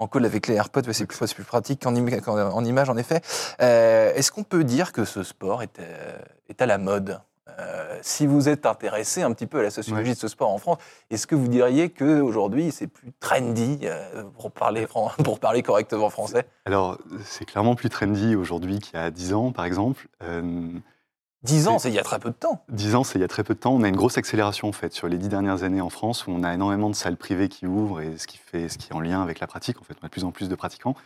En 0.00 0.08
call 0.08 0.24
avec 0.24 0.48
les 0.48 0.54
AirPods, 0.56 0.92
c'est 0.92 1.06
plus, 1.06 1.34
plus 1.34 1.44
pratique 1.44 1.82
qu'en 1.82 1.94
qu'en- 2.20 2.52
en 2.52 2.64
image, 2.64 2.90
en 2.90 2.96
effet. 2.96 3.20
Euh, 3.60 4.12
Est-ce 4.14 4.32
qu'on 4.32 4.42
peut 4.42 4.64
dire 4.64 4.92
que 4.92 5.04
ce 5.04 5.22
sport 5.22 5.62
est, 5.62 5.78
euh, 5.78 6.18
est 6.48 6.60
à 6.60 6.66
la 6.66 6.78
mode? 6.78 7.20
Euh, 7.60 7.98
Si 8.02 8.26
vous 8.26 8.48
êtes 8.48 8.66
intéressé 8.66 9.22
un 9.22 9.32
petit 9.32 9.46
peu 9.46 9.60
à 9.60 9.62
la 9.62 9.70
sociologie 9.70 10.08
Ouais. 10.10 10.14
de 10.14 10.18
ce 10.18 10.26
sport 10.28 10.50
en 10.50 10.58
France, 10.58 10.78
est-ce 11.10 11.26
que 11.28 11.36
vous 11.36 11.46
diriez 11.46 11.90
qu'aujourd'hui, 11.90 12.72
c'est 12.72 12.88
plus 12.88 13.12
trendy, 13.20 13.78
euh, 13.84 14.24
pour, 14.36 14.50
parler, 14.50 14.86
fran- 14.88 15.12
pour 15.22 15.38
parler 15.38 15.62
correctement 15.62 16.10
français? 16.10 16.44
Alors, 16.66 16.98
c'est 17.24 17.44
clairement 17.44 17.76
plus 17.76 17.88
trendy 17.88 18.34
aujourd'hui 18.34 18.80
qu'il 18.80 18.98
y 18.98 19.02
a 19.02 19.10
10 19.12 19.32
ans, 19.32 19.52
par 19.52 19.64
exemple. 19.64 20.08
Euh, 20.24 20.68
10 21.44 21.68
ans, 21.68 21.78
C'est- 21.78 21.90
il 21.90 21.94
y 21.94 21.98
a 21.98 22.02
très 22.02 22.18
peu 22.18 22.30
de 22.30 22.34
temps. 22.34 22.64
10 22.70 22.94
ans, 22.94 23.04
c'est 23.04 23.18
il 23.18 23.22
y 23.22 23.24
a 23.24 23.28
très 23.28 23.44
peu 23.44 23.54
de 23.54 23.58
temps. 23.60 23.72
On 23.74 23.82
a 23.82 23.88
une 23.88 23.96
grosse 23.96 24.18
accélération 24.18 24.68
en 24.68 24.72
fait 24.72 24.92
sur 24.92 25.08
les 25.08 25.18
10 25.18 25.28
dernières 25.28 25.62
années 25.62 25.80
en 25.82 25.90
France 25.90 26.26
où 26.26 26.30
on 26.30 26.42
a 26.42 26.52
énormément 26.54 26.88
de 26.90 26.94
salles 26.94 27.16
privées 27.16 27.48
qui 27.48 27.66
ouvrent 27.66 28.00
et 28.00 28.16
ce 28.18 28.26
qui, 28.26 28.38
fait, 28.38 28.68
ce 28.68 28.78
qui 28.78 28.90
est 28.90 28.94
en 28.94 29.00
lien 29.00 29.22
avec 29.22 29.40
la 29.40 29.46
pratique. 29.46 29.80
En 29.80 29.84
fait, 29.84 29.94
on 30.02 30.04
a 30.04 30.08
de 30.08 30.12
plus 30.12 30.24
en 30.24 30.32
plus 30.32 30.48
de 30.48 30.54
pratiquants. 30.54 30.96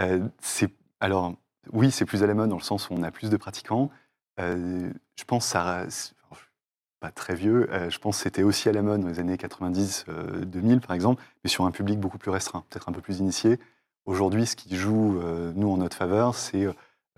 Euh, 0.00 0.20
c'est, 0.40 0.72
alors, 1.00 1.34
oui, 1.72 1.90
c'est 1.90 2.04
plus 2.06 2.22
à 2.22 2.26
la 2.26 2.34
mode 2.34 2.48
dans 2.50 2.56
le 2.56 2.62
sens 2.62 2.88
où 2.90 2.94
on 2.94 3.02
a 3.02 3.10
plus 3.10 3.28
de 3.30 3.36
pratiquants. 3.36 3.90
Euh, 4.40 4.90
je 5.16 5.24
pense 5.24 5.44
que 5.44 5.50
ça. 5.50 5.86
pas 7.00 7.10
très 7.10 7.34
vieux. 7.34 7.68
euh, 7.72 7.90
je 7.90 7.98
pense 7.98 8.16
que 8.16 8.22
c'était 8.22 8.42
aussi 8.42 8.70
à 8.70 8.72
la 8.72 8.80
mode 8.82 9.02
dans 9.02 9.08
les 9.08 9.18
années 9.20 9.36
90-2000 9.36 10.80
par 10.80 10.92
exemple, 10.94 11.22
mais 11.44 11.50
sur 11.50 11.64
un 11.66 11.70
public 11.70 12.00
beaucoup 12.00 12.16
plus 12.18 12.30
restreint, 12.30 12.64
peut-être 12.70 12.88
un 12.88 12.92
peu 12.92 13.00
plus 13.02 13.18
initié. 13.18 13.58
Aujourd'hui, 14.06 14.46
ce 14.46 14.56
qui 14.56 14.74
joue, 14.76 15.20
nous, 15.54 15.70
en 15.70 15.76
notre 15.78 15.96
faveur, 15.96 16.34
c'est 16.34 16.66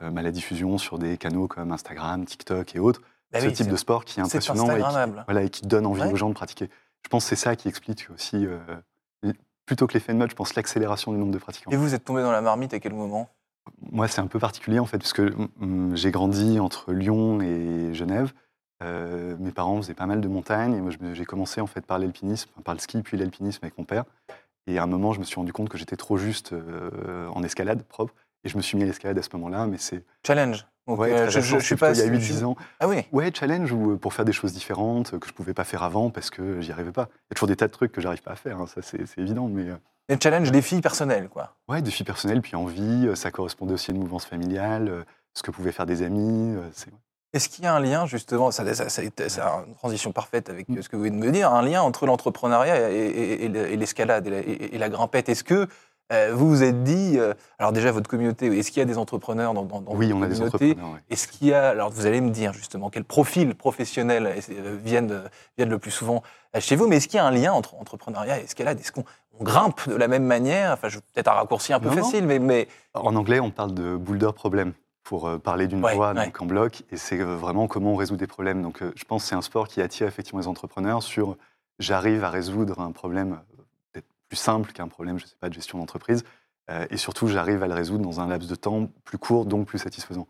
euh, 0.03 0.11
bah, 0.11 0.23
la 0.23 0.31
diffusion 0.31 0.79
sur 0.79 0.99
des 0.99 1.17
canaux 1.19 1.47
comme 1.49 1.73
Instagram, 1.73 2.25
TikTok 2.25 2.75
et 2.77 2.79
autres 2.79 3.03
Bah 3.33 3.41
ce 3.41 3.47
oui, 3.47 3.53
type 3.53 3.69
de 3.69 3.77
sport 3.77 4.05
qui 4.05 4.21
est 4.21 4.23
impressionnant 4.23 4.65
et 4.65 4.67
qui, 4.67 4.83
Instagrammable. 4.83 5.25
voilà, 5.27 5.43
et 5.43 5.51
qui 5.51 5.63
donne 5.67 5.87
envie 5.87 6.03
Ouais. 6.03 6.13
aux 6.13 6.17
gens 6.17 6.29
de 6.29 6.35
pratiquer. 6.35 6.69
Je 7.03 7.09
pense 7.09 7.25
que 7.25 7.29
c'est 7.31 7.37
ça 7.37 7.57
qui 7.57 7.69
explique 7.69 8.09
aussi, 8.15 8.47
euh, 8.47 8.59
plutôt 9.67 9.87
que 9.87 9.95
l'effet 9.95 10.13
de 10.13 10.19
mode, 10.19 10.31
je 10.31 10.35
pense 10.37 10.55
l'accélération 10.55 11.13
du 11.13 11.19
nombre 11.19 11.33
de 11.33 11.39
pratiquants. 11.39 11.71
Et 11.71 11.77
vous 11.77 11.95
êtes 11.95 12.05
tombé 12.05 12.23
dans 12.23 12.33
la 12.33 12.41
marmite 12.41 12.73
à 12.75 12.81
quel 12.81 12.95
moment? 12.95 13.29
Moi, 13.93 14.09
c'est 14.09 14.21
un 14.23 14.27
peu 14.27 14.39
particulier 14.39 14.79
en 14.79 14.87
fait, 14.87 14.97
parce 14.99 15.13
que 15.13 15.35
mm, 15.59 15.95
j'ai 15.95 16.11
grandi 16.11 16.59
entre 16.59 16.93
Lyon 16.93 17.41
et 17.43 17.93
Genève. 17.93 18.33
Euh, 18.83 19.37
mes 19.41 19.51
parents 19.51 19.77
faisaient 19.83 19.93
pas 19.95 20.07
mal 20.07 20.21
de 20.21 20.29
montagnes 20.29 20.75
et 20.75 20.81
moi 20.81 20.93
j'ai 21.13 21.25
commencé 21.25 21.61
en 21.61 21.67
fait 21.67 21.85
par 21.85 21.99
l'alpinisme, 21.99 22.49
par 22.65 22.75
le 22.75 22.81
ski 22.81 23.03
puis 23.03 23.17
l'alpinisme 23.17 23.59
avec 23.63 23.77
mon 23.77 23.85
père. 23.85 24.05
Et 24.69 24.79
à 24.79 24.85
un 24.85 24.87
moment, 24.87 25.13
je 25.13 25.19
me 25.19 25.25
suis 25.25 25.35
rendu 25.37 25.53
compte 25.53 25.69
que 25.69 25.77
j'étais 25.79 25.97
trop 25.97 26.17
juste 26.17 26.53
euh, 26.53 27.27
en 27.35 27.43
escalade 27.43 27.83
propre 27.83 28.15
et 28.45 28.49
je 28.49 28.57
me 28.57 28.63
suis 28.63 28.77
mis 28.77 28.85
à 28.85 28.87
l'escalade 28.87 29.19
à 29.19 29.23
ce 29.23 29.29
moment-là. 29.35 29.67
Mais 29.67 29.79
c'est 29.79 30.05
Challenge. 30.27 30.67
Donc, 30.87 31.01
ouais, 31.01 31.13
euh, 31.13 31.29
je, 31.29 31.41
je, 31.41 31.59
suis 31.59 31.77
pas. 31.77 31.91
il 31.93 31.99
y 31.99 32.01
a 32.03 32.07
je- 32.07 32.11
8-10 32.13 32.45
ans. 32.45 32.57
Ah 32.81 32.89
oui. 32.89 33.05
Ouais, 33.13 33.31
challenge 33.35 33.71
ou 33.73 33.93
euh, 33.93 33.97
pour 33.97 34.15
faire 34.15 34.25
des 34.25 34.33
choses 34.33 34.55
différentes 34.55 35.19
que 35.19 35.29
je 35.29 35.35
pouvais 35.35 35.53
pas 35.53 35.65
faire 35.65 35.83
avant 35.83 36.09
parce 36.09 36.31
que 36.31 36.61
j'y 36.63 36.73
arrivais 36.73 36.93
pas. 36.93 37.09
Il 37.11 37.31
y 37.31 37.33
a 37.33 37.35
toujours 37.35 37.49
des 37.49 37.57
tas 37.57 37.67
de 37.67 37.73
trucs 37.73 37.93
que 37.93 38.01
j'arrive 38.01 38.23
pas 38.23 38.31
à 38.33 38.37
faire, 38.37 38.59
hein, 38.59 38.67
ça 38.67 38.81
c'est 38.83 38.99
évident. 39.19 39.49
Mais 39.49 39.69
euh, 39.69 39.77
Les 40.09 40.17
challenges, 40.19 40.51
défis 40.51 40.81
personnels, 40.81 41.29
quoi. 41.29 41.57
ouais, 41.69 41.83
défis 41.83 42.05
personnels, 42.05 42.41
puis 42.41 42.57
envie, 42.57 43.11
ça 43.17 43.31
correspondait 43.31 43.75
aussi 43.75 43.91
à 43.91 43.95
une 43.95 44.01
mouvance 44.01 44.25
familiale, 44.25 45.05
ce 45.35 45.43
que 45.43 45.51
pouvaient 45.51 45.73
faire 45.73 45.85
des 45.85 46.03
amis. 46.03 46.57
c'est- 46.73 46.89
Est-ce 47.35 47.51
qu'il 47.51 47.65
y 47.65 47.67
a 47.67 47.75
un 47.75 47.81
lien, 47.81 48.07
justement, 48.07 48.51
ça, 48.51 48.65
ça, 48.73 48.89
ça- 48.89 49.03
c'est 49.03 49.05
une 49.69 49.75
transition 49.75 50.13
parfaite 50.13 50.49
avec 50.49 50.67
Mm. 50.71 50.81
ce 50.81 50.89
que 50.89 50.97
vous 50.97 51.03
venez 51.03 51.15
de 51.21 51.23
me 51.23 51.31
dire, 51.31 51.53
un 51.53 51.61
lien 51.61 51.83
entre 51.83 52.07
l'entrepreneuriat 52.07 52.91
et, 52.91 52.95
et- 52.97 53.45
et 53.45 53.49
le- 53.51 53.69
et 53.71 53.77
l'escalade 53.77 54.27
et, 54.27 54.31
la- 54.31 54.39
et- 54.39 54.75
et 54.75 54.79
la 54.79 54.89
grimpette? 54.89 55.29
Est-ce 55.29 55.45
que 55.45 55.69
euh, 56.13 56.31
vous 56.35 56.49
vous 56.49 56.63
êtes 56.63 56.83
dit, 56.85 57.15
euh, 57.19 57.35
alors 57.59 57.73
déjà 57.73 57.93
votre 57.93 58.09
communauté, 58.09 58.47
est-ce 58.59 58.71
qu'il 58.71 58.81
y 58.81 58.83
a 58.83 58.87
des 58.87 58.97
entrepreneurs 58.99 59.53
dans, 59.55 59.65
dans, 59.65 59.81
dans 59.81 59.95
oui, 59.95 60.07
votre 60.07 60.19
on 60.19 60.23
a 60.23 60.27
des 60.29 60.41
entrepreneurs. 60.43 60.99
Est-ce 61.11 61.29
qu'il 61.29 61.49
y 61.49 61.53
a, 61.55 61.69
alors 61.69 61.91
vous 61.91 62.07
allez 62.07 62.21
me 62.21 62.31
dire 62.31 62.53
justement, 62.55 62.89
quel 62.91 63.05
profil 63.05 63.55
professionnel 63.55 64.27
euh, 64.51 64.77
viennent, 64.83 65.23
viennent 65.57 65.69
le 65.69 65.79
plus 65.79 65.91
souvent 65.91 66.23
chez 66.59 66.77
vous, 66.77 66.87
mais 66.89 66.97
est-ce 66.97 67.09
qu'il 67.09 67.17
y 67.19 67.21
a 67.21 67.27
un 67.27 67.31
lien 67.31 67.53
entre 67.53 67.75
entrepreneuriat 67.75 68.39
et 68.41 68.45
escalade 68.45 68.81
Est-ce 68.81 68.93
qu'on 68.93 69.05
on 69.39 69.45
grimpe 69.45 69.87
de 69.89 69.95
la 69.95 70.09
même 70.09 70.25
manière 70.25 70.73
Enfin, 70.73 70.89
je 70.89 70.99
peut-être 70.99 71.29
un 71.29 71.33
raccourci 71.35 71.73
un 71.73 71.81
peu 71.81 71.89
Non, 71.91 71.97
non. 71.97 72.03
facile, 72.03 72.27
mais, 72.27 72.39
mais 72.39 72.69
En 72.95 73.15
anglais, 73.15 73.39
on 73.41 73.51
parle 73.51 73.75
de 73.75 73.95
boulder 73.97 74.31
problem 74.35 74.73
pour 75.05 75.31
parler 75.41 75.67
d'une 75.69 75.85
Ouais, 75.85 75.95
voie 75.95 76.13
ouais. 76.13 76.25
donc 76.27 76.41
en 76.43 76.47
bloc, 76.47 76.83
et 76.91 76.97
c'est 76.97 77.19
vraiment 77.19 77.67
comment 77.67 77.93
on 77.93 77.97
résout 77.97 78.17
des 78.17 78.27
problèmes. 78.27 78.63
Donc 78.63 78.83
je 78.95 79.05
pense 79.05 79.23
que 79.23 79.29
c'est 79.29 79.35
un 79.35 79.43
sport 79.43 79.69
qui 79.69 79.81
attire 79.83 80.07
effectivement 80.07 80.41
les 80.41 80.49
entrepreneurs 80.49 81.03
sur 81.03 81.37
j'arrive 81.79 82.25
à 82.25 82.31
résoudre 82.31 82.81
un 82.81 82.93
problème 82.93 83.39
plus 84.29 84.37
simple 84.37 84.73
qu'un 84.73 84.89
problème, 84.89 85.19
je 85.19 85.27
sais 85.27 85.37
pas, 85.41 85.49
de 85.49 85.55
gestion 85.55 85.79
d'entreprise, 85.79 86.23
euh, 86.71 86.87
et 86.91 86.97
surtout 86.97 87.29
j'arrive 87.29 87.63
à 87.63 87.67
le 87.67 87.75
résoudre 87.75 88.05
dans 88.05 88.21
un 88.21 88.29
laps 88.29 88.49
de 88.49 88.55
temps 88.55 88.89
plus 89.05 89.19
court, 89.19 89.47
donc 89.47 89.67
plus 89.67 89.79
satisfaisant. 89.79 90.27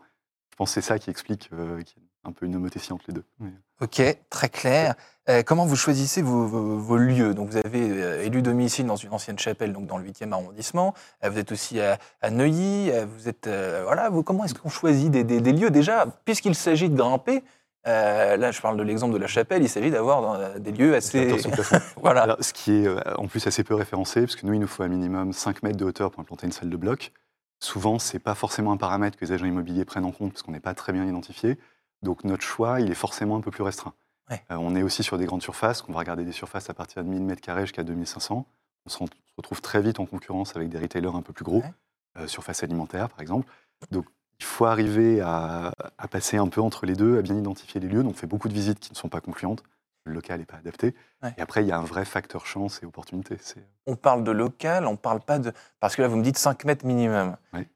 Je 0.51 0.55
pense 0.55 0.69
que 0.69 0.81
c'est 0.81 0.87
ça 0.87 0.99
qui 0.99 1.09
explique 1.09 1.49
euh, 1.53 1.81
qu'il 1.83 2.01
y 2.01 2.05
a 2.25 2.29
un 2.29 2.31
peu 2.31 2.45
une 2.45 2.55
homothétie 2.55 2.91
entre 2.93 3.05
les 3.07 3.13
deux. 3.13 3.23
Mais- 3.39 3.51
Ok, 3.81 4.01
très 4.29 4.49
clair. 4.49 4.95
Euh, 5.29 5.41
comment 5.41 5.65
vous 5.65 5.77
choisissez 5.77 6.21
vos, 6.21 6.97
lieux? 6.97 7.33
Donc, 7.33 7.49
vous 7.49 7.55
avez 7.57 7.89
euh, 7.91 8.23
élu 8.25 8.41
domicile 8.41 8.85
dans 8.85 8.97
une 8.97 9.13
ancienne 9.13 9.39
chapelle, 9.39 9.71
donc 9.71 9.85
dans 9.87 9.97
le 9.97 10.03
8e 10.03 10.33
arrondissement. 10.33 10.93
Euh, 11.23 11.29
vous 11.29 11.37
êtes 11.39 11.53
aussi 11.53 11.79
à, 11.79 11.97
Neuilly. 12.29 12.91
Euh, 12.91 13.05
vous 13.05 13.29
êtes 13.29 13.47
euh, 13.47 13.83
voilà. 13.85 14.09
Comment 14.25 14.43
est-ce 14.43 14.53
qu'on 14.53 14.67
choisit 14.69 15.09
des- 15.09 15.23
des 15.23 15.53
lieux? 15.53 15.69
Déjà 15.69 16.07
Puisqu'il 16.25 16.55
s'agit 16.55 16.89
de 16.89 16.95
grimper. 16.97 17.41
Euh, 17.89 18.37
là, 18.37 18.51
je 18.51 18.61
parle 18.61 18.77
de 18.77 18.83
l'exemple 18.83 19.13
de 19.13 19.17
la 19.19 19.27
chapelle. 19.27 19.61
Il 19.63 19.69
s'agit 19.69 19.91
d'avoir 19.91 20.33
euh, 20.33 20.59
des 20.59 20.71
lieux 20.71 20.95
assez. 20.95 21.35
Voilà. 22.01 22.23
Alors, 22.23 22.37
ce 22.39 22.53
qui 22.53 22.71
est 22.71 22.87
euh, 22.87 22.99
en 23.17 23.27
plus 23.27 23.45
assez 23.47 23.63
peu 23.63 23.73
référencé, 23.75 24.21
parce 24.21 24.35
que 24.35 24.45
nous, 24.45 24.53
il 24.53 24.59
nous 24.59 24.67
faut 24.67 24.83
un 24.83 24.87
minimum 24.87 25.33
5 25.33 25.63
mètres 25.63 25.77
de 25.77 25.85
hauteur 25.85 26.11
pour 26.11 26.21
implanter 26.21 26.45
une 26.45 26.51
salle 26.53 26.69
de 26.69 26.77
bloc. 26.77 27.11
souvent, 27.59 27.99
ce 27.99 28.13
n'est 28.13 28.19
pas 28.19 28.35
forcément 28.35 28.71
un 28.71 28.77
paramètre 28.77 29.17
que 29.17 29.25
les 29.25 29.31
agents 29.31 29.45
immobiliers 29.45 29.85
prennent 29.85 30.05
en 30.05 30.11
compte 30.11 30.31
parce 30.33 30.43
qu'on 30.43 30.51
n'est 30.51 30.59
pas 30.59 30.73
très 30.73 30.93
bien 30.93 31.05
identifié. 31.05 31.57
Donc 32.01 32.23
notre 32.23 32.43
choix, 32.43 32.79
il 32.79 32.89
est 32.91 32.95
forcément 32.95 33.35
un 33.35 33.41
peu 33.41 33.51
plus 33.51 33.63
restreint. 33.63 33.93
Ouais. 34.29 34.41
Euh, 34.51 34.55
on 34.59 34.75
est 34.75 34.83
aussi 34.83 35.03
sur 35.03 35.17
des 35.17 35.25
grandes 35.25 35.41
surfaces, 35.41 35.83
on 35.89 35.91
va 35.91 35.99
regarder 35.99 36.23
des 36.23 36.31
surfaces 36.31 36.69
à 36.69 36.73
partir 36.73 37.03
de 37.03 37.09
1000 37.09 37.23
m2 37.35 37.61
jusqu'à 37.61 37.83
2500. 37.83 38.45
On 38.85 38.89
se 38.89 38.97
retrouve 39.37 39.61
très 39.61 39.81
vite 39.81 39.99
en 39.99 40.05
concurrence 40.05 40.55
avec 40.55 40.69
des 40.69 40.77
retailers 40.77 41.13
un 41.15 41.21
peu 41.21 41.33
plus 41.33 41.43
gros, 41.43 41.57
Ouais. 41.61 41.73
euh, 42.19 42.27
surface 42.27 42.63
alimentaire 42.63 43.09
par 43.09 43.19
exemple. 43.21 43.47
Donc 43.91 44.05
il 44.39 44.45
faut 44.45 44.65
arriver 44.65 45.21
à, 45.21 45.71
à 45.97 46.07
passer 46.07 46.37
un 46.37 46.47
peu 46.47 46.61
entre 46.61 46.85
les 46.85 46.93
deux, 46.95 47.17
à 47.17 47.21
bien 47.21 47.35
identifier 47.35 47.79
les 47.81 47.87
lieux. 47.87 48.03
Donc 48.03 48.11
on 48.13 48.17
fait 48.17 48.27
beaucoup 48.27 48.47
de 48.49 48.53
visites 48.53 48.79
qui 48.79 48.91
ne 48.91 48.95
sont 48.97 49.09
pas 49.09 49.21
concluantes, 49.21 49.63
le 50.05 50.13
local 50.13 50.39
n'est 50.39 50.45
pas 50.45 50.57
adapté. 50.57 50.95
Ouais. 51.21 51.33
Et 51.37 51.41
après, 51.41 51.61
il 51.63 51.67
y 51.67 51.71
a 51.71 51.77
un 51.77 51.83
vrai 51.83 52.05
facteur 52.05 52.45
chance 52.45 52.79
et 52.81 52.85
opportunité. 52.85 53.37
C'est- 53.41 53.65
On 53.85 53.95
parle 53.95 54.23
de 54.23 54.31
local, 54.31 54.85
on 54.87 54.95
parle 54.95 55.19
pas 55.19 55.39
de. 55.39 55.51
Parce 55.81 55.95
que 55.95 56.01
là, 56.01 56.07
vous 56.07 56.15
me 56.15 56.23
dites 56.23 56.37
5 56.37 56.63
mètres 56.65 56.85
minimum. 56.85 57.35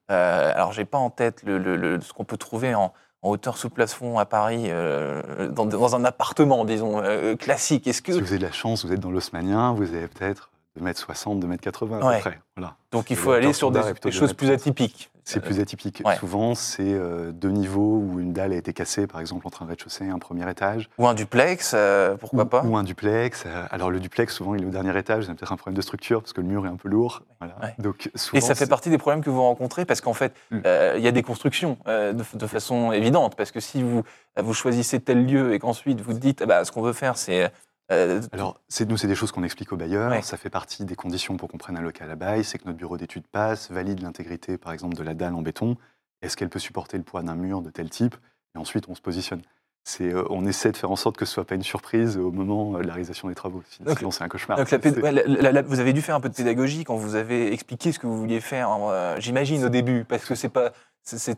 Euh, 0.10 0.52
alors, 0.56 0.72
j'ai 0.72 0.86
pas 0.86 0.98
en 0.98 1.10
tête 1.10 1.44
le, 1.44 1.58
le- 1.58 1.76
le- 1.76 2.02
ce 2.02 2.14
qu'on 2.14 2.24
peut 2.24 2.38
trouver 2.38 2.74
en, 2.76 2.94
en 3.22 3.30
hauteur 3.30 3.58
sous 3.58 3.70
plafond 3.70 4.18
à 4.20 4.26
Paris, 4.26 4.66
euh, 4.70 5.50
dans, 5.50 5.66
dans 5.66 5.96
un 5.96 6.06
appartement, 6.06 6.64
disons, 6.66 7.02
euh, 7.04 7.36
classique. 7.36 7.88
Est-ce 7.88 8.02
que. 8.02 8.14
Si 8.14 8.22
vous 8.22 8.28
avez 8.30 8.38
de 8.40 8.46
la 8.46 8.52
chance, 8.54 8.86
vous 8.86 8.94
êtes 8.94 9.00
dans 9.02 9.12
l'haussmanien, 9.12 9.74
vous 9.74 9.84
avez 9.94 10.08
peut-être 10.08 10.50
2m60, 10.80 11.40
2m80 11.40 12.00
à 12.02 12.06
Ouais. 12.08 12.16
peu 12.16 12.22
près. 12.22 12.40
Voilà. 12.56 12.76
Donc, 12.92 13.10
il 13.12 13.18
faut 13.18 13.32
aller 13.32 13.52
sur 13.54 13.70
des, 13.72 14.12
choses 14.12 14.34
plus 14.34 14.50
atypiques. 14.50 15.12
C'est 15.26 15.40
plus 15.40 15.60
atypique. 15.60 16.02
ouais. 16.06 16.16
Souvent, 16.18 16.54
c'est 16.56 16.84
euh, 16.94 17.32
deux 17.32 17.50
niveaux 17.52 17.98
où 17.98 18.20
une 18.20 18.34
dalle 18.34 18.52
a 18.52 18.56
été 18.58 18.74
cassée, 18.74 19.08
par 19.08 19.22
exemple, 19.22 19.48
entre 19.48 19.64
un 19.64 19.66
rez-de-chaussée 19.66 20.06
et 20.06 20.10
un 20.10 20.20
premier 20.20 20.50
étage. 20.50 20.90
Ou 20.98 21.08
un 21.08 21.14
duplex, 21.14 21.72
euh, 21.74 22.16
pourquoi 22.18 22.44
ou, 22.44 22.48
pas? 22.48 22.64
ou 22.64 22.76
un 22.76 22.84
duplex. 22.84 23.44
Euh, 23.46 23.64
Alors, 23.72 23.90
le 23.90 24.00
duplex, 24.00 24.34
souvent, 24.34 24.56
il 24.56 24.64
est 24.64 24.66
au 24.66 24.70
dernier 24.70 24.98
étage. 24.98 25.30
A 25.30 25.34
peut-être 25.34 25.52
un 25.54 25.56
problème 25.58 25.78
de 25.78 25.82
structure 25.82 26.22
parce 26.22 26.34
que 26.34 26.42
le 26.42 26.48
mur 26.48 26.66
est 26.66 26.70
un 26.70 26.76
peu 26.76 26.90
lourd. 26.90 27.22
Voilà. 27.40 27.56
Ouais. 27.62 27.74
Donc, 27.80 28.10
souvent, 28.16 28.38
Et 28.38 28.42
ça 28.42 28.56
fait 28.56 28.66
c'est- 28.66 28.70
partie 28.70 28.90
des 28.90 28.98
problèmes 28.98 29.24
que 29.24 29.30
vous 29.30 29.42
rencontrez 29.42 29.86
parce 29.86 30.02
qu'en 30.02 30.14
fait, 30.14 30.34
Mm. 30.52 30.60
euh, 30.66 30.94
il 30.98 31.04
y 31.04 31.08
a 31.08 31.12
des 31.12 31.24
constructions 31.24 31.78
euh, 31.88 32.12
de, 32.14 32.24
de 32.34 32.48
façon 32.48 32.92
évidente. 32.92 33.36
Parce 33.36 33.52
que 33.52 33.60
si 33.60 33.82
vous, 33.82 34.04
vous 34.38 34.54
choisissez 34.54 35.00
tel 35.00 35.26
lieu 35.26 35.54
et 35.54 35.60
qu'ensuite 35.60 36.02
vous 36.02 36.14
dites, 36.14 36.44
bah, 36.44 36.66
ce 36.66 36.72
qu'on 36.72 36.82
veut 36.82 36.94
faire, 36.94 37.18
c'est. 37.18 37.52
Euh, 37.92 38.22
Alors, 38.32 38.62
c'est, 38.68 38.88
nous, 38.88 38.98
c'est 38.98 39.08
des 39.08 39.16
choses 39.16 39.32
qu'on 39.32 39.44
explique 39.44 39.72
aux 39.72 39.78
bailleurs. 39.78 40.12
Ouais. 40.12 40.22
Ça 40.22 40.38
fait 40.38 40.50
partie 40.50 40.86
des 40.86 40.96
conditions 40.96 41.38
pour 41.38 41.50
qu'on 41.50 41.58
prenne 41.58 41.78
un 41.78 41.82
local 41.82 42.10
à 42.10 42.16
bail. 42.16 42.44
C'est 42.44 42.58
que 42.58 42.66
notre 42.66 42.78
bureau 42.78 42.98
d'études 42.98 43.28
passe, 43.28 43.72
valide 43.72 44.02
l'intégrité, 44.02 44.58
par 44.58 44.72
exemple, 44.72 44.96
de 44.96 45.04
la 45.04 45.14
dalle 45.14 45.36
en 45.36 45.42
béton. 45.42 45.78
Est-ce 46.22 46.38
qu'elle 46.38 46.50
peut 46.50 46.60
supporter 46.60 46.98
le 46.98 47.04
poids 47.04 47.22
d'un 47.24 47.36
mur 47.36 47.62
de 47.62 47.70
tel 47.70 47.90
type? 47.90 48.16
Et 48.56 48.58
ensuite, 48.58 48.88
on 48.88 48.96
se 48.96 49.02
positionne. 49.02 49.42
Euh, 50.02 50.24
on 50.30 50.46
essaie 50.46 50.72
de 50.72 50.78
faire 50.78 50.92
en 50.92 50.96
sorte 50.96 51.18
que 51.18 51.26
ce 51.26 51.34
soit 51.34 51.46
pas 51.46 51.56
une 51.56 51.64
surprise 51.64 52.18
au 52.18 52.32
moment 52.32 52.76
euh, 52.76 52.82
de 52.82 52.88
la 52.88 52.94
réalisation 52.94 53.28
des 53.28 53.36
travaux. 53.36 53.62
Sinon, 53.70 54.12
c'est 54.12 54.24
un 54.24 54.30
cauchemar. 54.30 54.58
Donc 54.58 54.72
la 54.72 55.12
la- 55.12 55.52
la- 55.52 55.62
vous 55.62 55.80
avez 55.82 55.92
dû 55.92 56.02
faire 56.02 56.16
un 56.16 56.22
peu 56.22 56.30
de 56.30 56.34
pédagogie 56.36 56.84
quand 56.86 56.96
vous 56.96 57.16
avez 57.16 57.52
expliqué 57.52 57.92
ce 57.92 58.00
que 58.00 58.08
vous 58.08 58.18
vouliez 58.18 58.40
faire, 58.40 58.70
euh, 58.82 59.16
j'imagine, 59.20 59.64
au 59.66 59.70
début, 59.70 60.06
parce 60.06 60.24
que 60.26 60.36
c'est 60.36 60.50
pas. 60.50 60.72
c'est- 61.04 61.38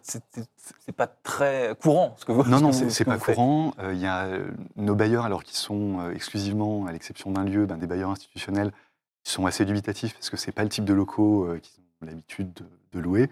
pas 0.95 1.07
très 1.07 1.75
courant 1.81 2.13
ce 2.17 2.25
que 2.25 2.31
vous 2.31 2.43
Non, 2.43 2.59
non, 2.61 2.71
c'est 2.71 3.03
pas 3.03 3.17
courant. 3.17 3.73
Euh, 3.79 3.93
Il 3.93 3.99
y 3.99 4.05
a 4.05 4.27
nos 4.75 4.93
bailleurs, 4.95 5.25
alors 5.25 5.43
qui 5.43 5.57
sont 5.57 6.11
exclusivement, 6.13 6.85
à 6.85 6.91
l'exception 6.91 7.31
d'un 7.31 7.43
lieu, 7.45 7.65
ben, 7.65 7.77
des 7.77 7.87
bailleurs 7.87 8.11
institutionnels, 8.11 8.71
qui 9.23 9.31
sont 9.31 9.47
assez 9.47 9.65
dubitatifs 9.65 10.13
parce 10.13 10.29
que 10.29 10.37
c'est 10.37 10.51
pas 10.51 10.61
le 10.63 10.69
type 10.69 10.85
de 10.85 10.93
locaux 10.93 11.47
qu'ils 11.63 11.81
ont 12.03 12.05
l'habitude 12.05 12.53
de, 12.53 12.65
de 12.93 12.99
louer. 12.99 13.29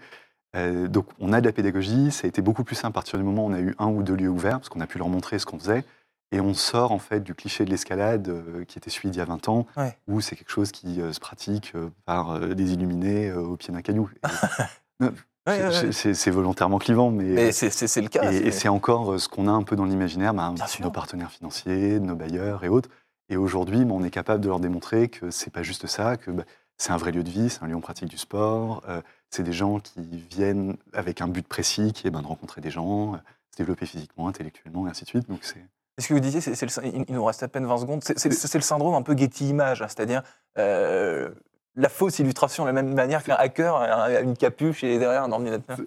Euh, 0.54 0.86
donc, 0.88 1.06
on 1.20 1.32
a 1.32 1.40
de 1.40 1.46
la 1.46 1.52
pédagogie. 1.52 2.10
Ça 2.12 2.26
a 2.26 2.28
été 2.28 2.42
beaucoup 2.42 2.64
plus 2.64 2.76
simple 2.76 2.92
à 2.92 2.94
partir 2.94 3.18
du 3.18 3.24
moment 3.24 3.44
où 3.46 3.50
on 3.50 3.54
a 3.54 3.60
eu 3.60 3.74
un 3.78 3.88
ou 3.88 4.02
deux 4.02 4.14
lieux 4.14 4.28
ouverts, 4.28 4.58
parce 4.58 4.68
qu'on 4.68 4.80
a 4.80 4.86
pu 4.86 4.98
leur 4.98 5.08
montrer 5.08 5.38
ce 5.38 5.46
qu'on 5.46 5.58
faisait. 5.58 5.84
Et 6.32 6.40
on 6.40 6.54
sort 6.54 6.90
en 6.92 6.98
fait 6.98 7.20
du 7.20 7.34
cliché 7.34 7.64
de 7.64 7.70
l'escalade 7.70 8.28
euh, 8.28 8.64
qui 8.64 8.78
était 8.78 8.90
celui 8.90 9.10
d'il 9.10 9.18
y 9.18 9.22
a 9.22 9.24
20 9.24 9.48
ans, 9.48 9.66
Ouais. 9.76 9.96
où 10.08 10.20
c'est 10.20 10.34
quelque 10.36 10.50
chose 10.50 10.72
qui 10.72 11.00
euh, 11.00 11.12
se 11.12 11.20
pratique 11.20 11.72
par 12.06 12.40
des 12.40 12.72
illuminés 12.72 13.32
au 13.32 13.56
pied 13.56 13.72
d'un 13.72 13.82
caillou. 13.82 14.10
Ouais, 15.46 15.92
c'est- 15.92 16.26
ouais. 16.26 16.30
volontairement 16.32 16.78
clivant, 16.78 17.10
mais, 17.10 17.24
Mais 17.24 17.52
c'est- 17.52 18.00
le 18.00 18.08
cas. 18.08 18.32
et, 18.32 18.36
et 18.46 18.50
c'est- 18.50 18.68
encore 18.68 19.20
ce 19.20 19.28
qu'on 19.28 19.46
a 19.46 19.50
un 19.50 19.62
peu 19.62 19.76
dans 19.76 19.84
l'imaginaire 19.84 20.32
bah, 20.32 20.54
de 20.58 20.66
sûr. 20.66 20.82
nos 20.82 20.90
partenaires 20.90 21.30
financiers, 21.30 22.00
de 22.00 22.04
nos 22.06 22.14
bailleurs 22.16 22.64
et 22.64 22.68
autres. 22.68 22.88
Et 23.28 23.36
aujourd'hui, 23.36 23.84
bah, 23.84 23.92
on 23.94 24.02
est 24.04 24.10
capable 24.10 24.40
de 24.42 24.48
leur 24.48 24.58
démontrer 24.58 25.08
que 25.08 25.30
c'est 25.30 25.50
pas 25.52 25.62
juste 25.62 25.86
ça, 25.86 26.16
que 26.16 26.30
bah, 26.30 26.44
c'est 26.76 26.92
un 26.92 26.96
vrai 26.96 27.12
lieu 27.12 27.22
de 27.22 27.30
vie, 27.30 27.50
c'est 27.50 27.62
un 27.62 27.66
lieu 27.66 27.74
où 27.74 27.78
on 27.78 27.80
pratique 27.80 28.08
du 28.08 28.18
sport, 28.18 28.82
euh, 28.88 29.00
c'est 29.30 29.42
des 29.42 29.52
gens 29.52 29.78
qui 29.80 30.00
viennent 30.30 30.76
avec 30.92 31.20
un 31.20 31.28
but 31.28 31.46
précis, 31.46 31.92
qui 31.92 32.06
est 32.06 32.10
ben, 32.10 32.22
de 32.22 32.26
rencontrer 32.26 32.60
des 32.60 32.70
gens, 32.70 33.14
euh, 33.14 33.18
se 33.50 33.56
développer 33.56 33.86
physiquement, 33.86 34.28
intellectuellement, 34.28 34.86
et 34.86 34.90
ainsi 34.90 35.04
de 35.04 35.08
suite. 35.08 35.28
Donc 35.28 35.40
c'est 35.42 35.64
Ce 35.98 36.08
que 36.08 36.14
vous 36.14 36.20
disiez, 36.20 36.40
c'est 36.40 36.66
il 36.84 37.04
nous 37.08 37.24
reste 37.24 37.42
à 37.42 37.48
peine 37.48 37.66
20 37.66 37.78
secondes. 37.78 38.02
C'est 38.04 38.54
le 38.54 38.60
syndrome 38.60 38.94
un 38.94 39.02
peu 39.02 39.16
Getty 39.16 39.48
Image, 39.50 39.82
hein, 39.82 39.88
c'est-à-dire 39.88 40.22
euh, 40.58 41.30
la 41.76 41.88
fausse 41.88 42.18
illustration 42.18 42.64
de 42.64 42.68
la 42.68 42.72
même 42.72 42.92
manière 42.92 43.22
qu'un 43.22 43.36
hacker 43.36 43.76
a 43.76 44.20
une 44.20 44.36
capuche 44.36 44.84
et 44.84 44.98
derrière 44.98 45.24
un 45.24 45.32
ordinateur. 45.32 45.78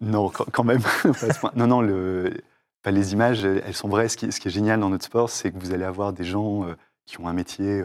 non, 0.00 0.30
quand, 0.30 0.64
même. 0.64 0.82
non, 1.56 1.66
non, 1.66 1.80
le, 1.82 2.32
les 2.84 3.12
images, 3.12 3.44
elles 3.44 3.74
sont 3.74 3.88
vraies. 3.88 4.08
Ce 4.08 4.16
qui, 4.16 4.30
ce 4.32 4.40
qui 4.40 4.48
est 4.48 4.52
génial 4.52 4.80
dans 4.80 4.90
notre 4.90 5.04
sport, 5.04 5.30
c'est 5.30 5.52
que 5.52 5.58
vous 5.58 5.72
allez 5.72 5.84
avoir 5.84 6.12
des 6.12 6.24
gens 6.24 6.64
qui 7.06 7.20
ont 7.20 7.28
un 7.28 7.32
métier, 7.32 7.82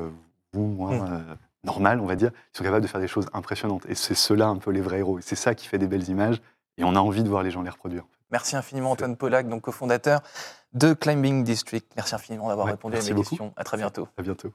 vous, 0.53 0.65
moi, 0.65 0.91
Mm. 0.93 1.50
Euh, 1.63 1.67
normal, 1.67 1.99
on 1.99 2.05
va 2.05 2.15
dire, 2.15 2.31
qui 2.31 2.57
sont 2.57 2.63
capables 2.63 2.81
de 2.81 2.87
faire 2.87 3.01
des 3.01 3.07
choses 3.07 3.27
impressionnantes. 3.33 3.85
Et 3.87 3.95
c'est 3.95 4.15
ceux-là 4.15 4.47
un 4.47 4.57
peu 4.57 4.71
les 4.71 4.81
vrais 4.81 4.99
héros. 4.99 5.19
Et 5.19 5.21
c'est 5.21 5.35
ça 5.35 5.55
qui 5.55 5.67
fait 5.67 5.77
des 5.77 5.87
belles 5.87 6.09
images. 6.09 6.41
Et 6.77 6.83
on 6.83 6.95
a 6.95 6.99
envie 6.99 7.23
de 7.23 7.29
voir 7.29 7.43
les 7.43 7.51
gens 7.51 7.61
les 7.61 7.69
reproduire. 7.69 8.03
Merci 8.31 8.55
infiniment 8.55 8.91
Antoine 8.91 9.17
Pollack, 9.17 9.47
donc 9.49 9.61
cofondateur 9.61 10.21
de 10.73 10.93
Climbing 10.93 11.43
District. 11.43 11.91
Merci 11.97 12.15
infiniment 12.15 12.47
d'avoir 12.47 12.65
Ouais, 12.65 12.71
répondu 12.71 12.95
à 12.97 13.01
mes 13.01 13.09
beaucoup. 13.13 13.29
questions. 13.29 13.53
À 13.57 13.63
très 13.65 13.77
bientôt. 13.77 14.07
À 14.17 14.21
bientôt. 14.21 14.53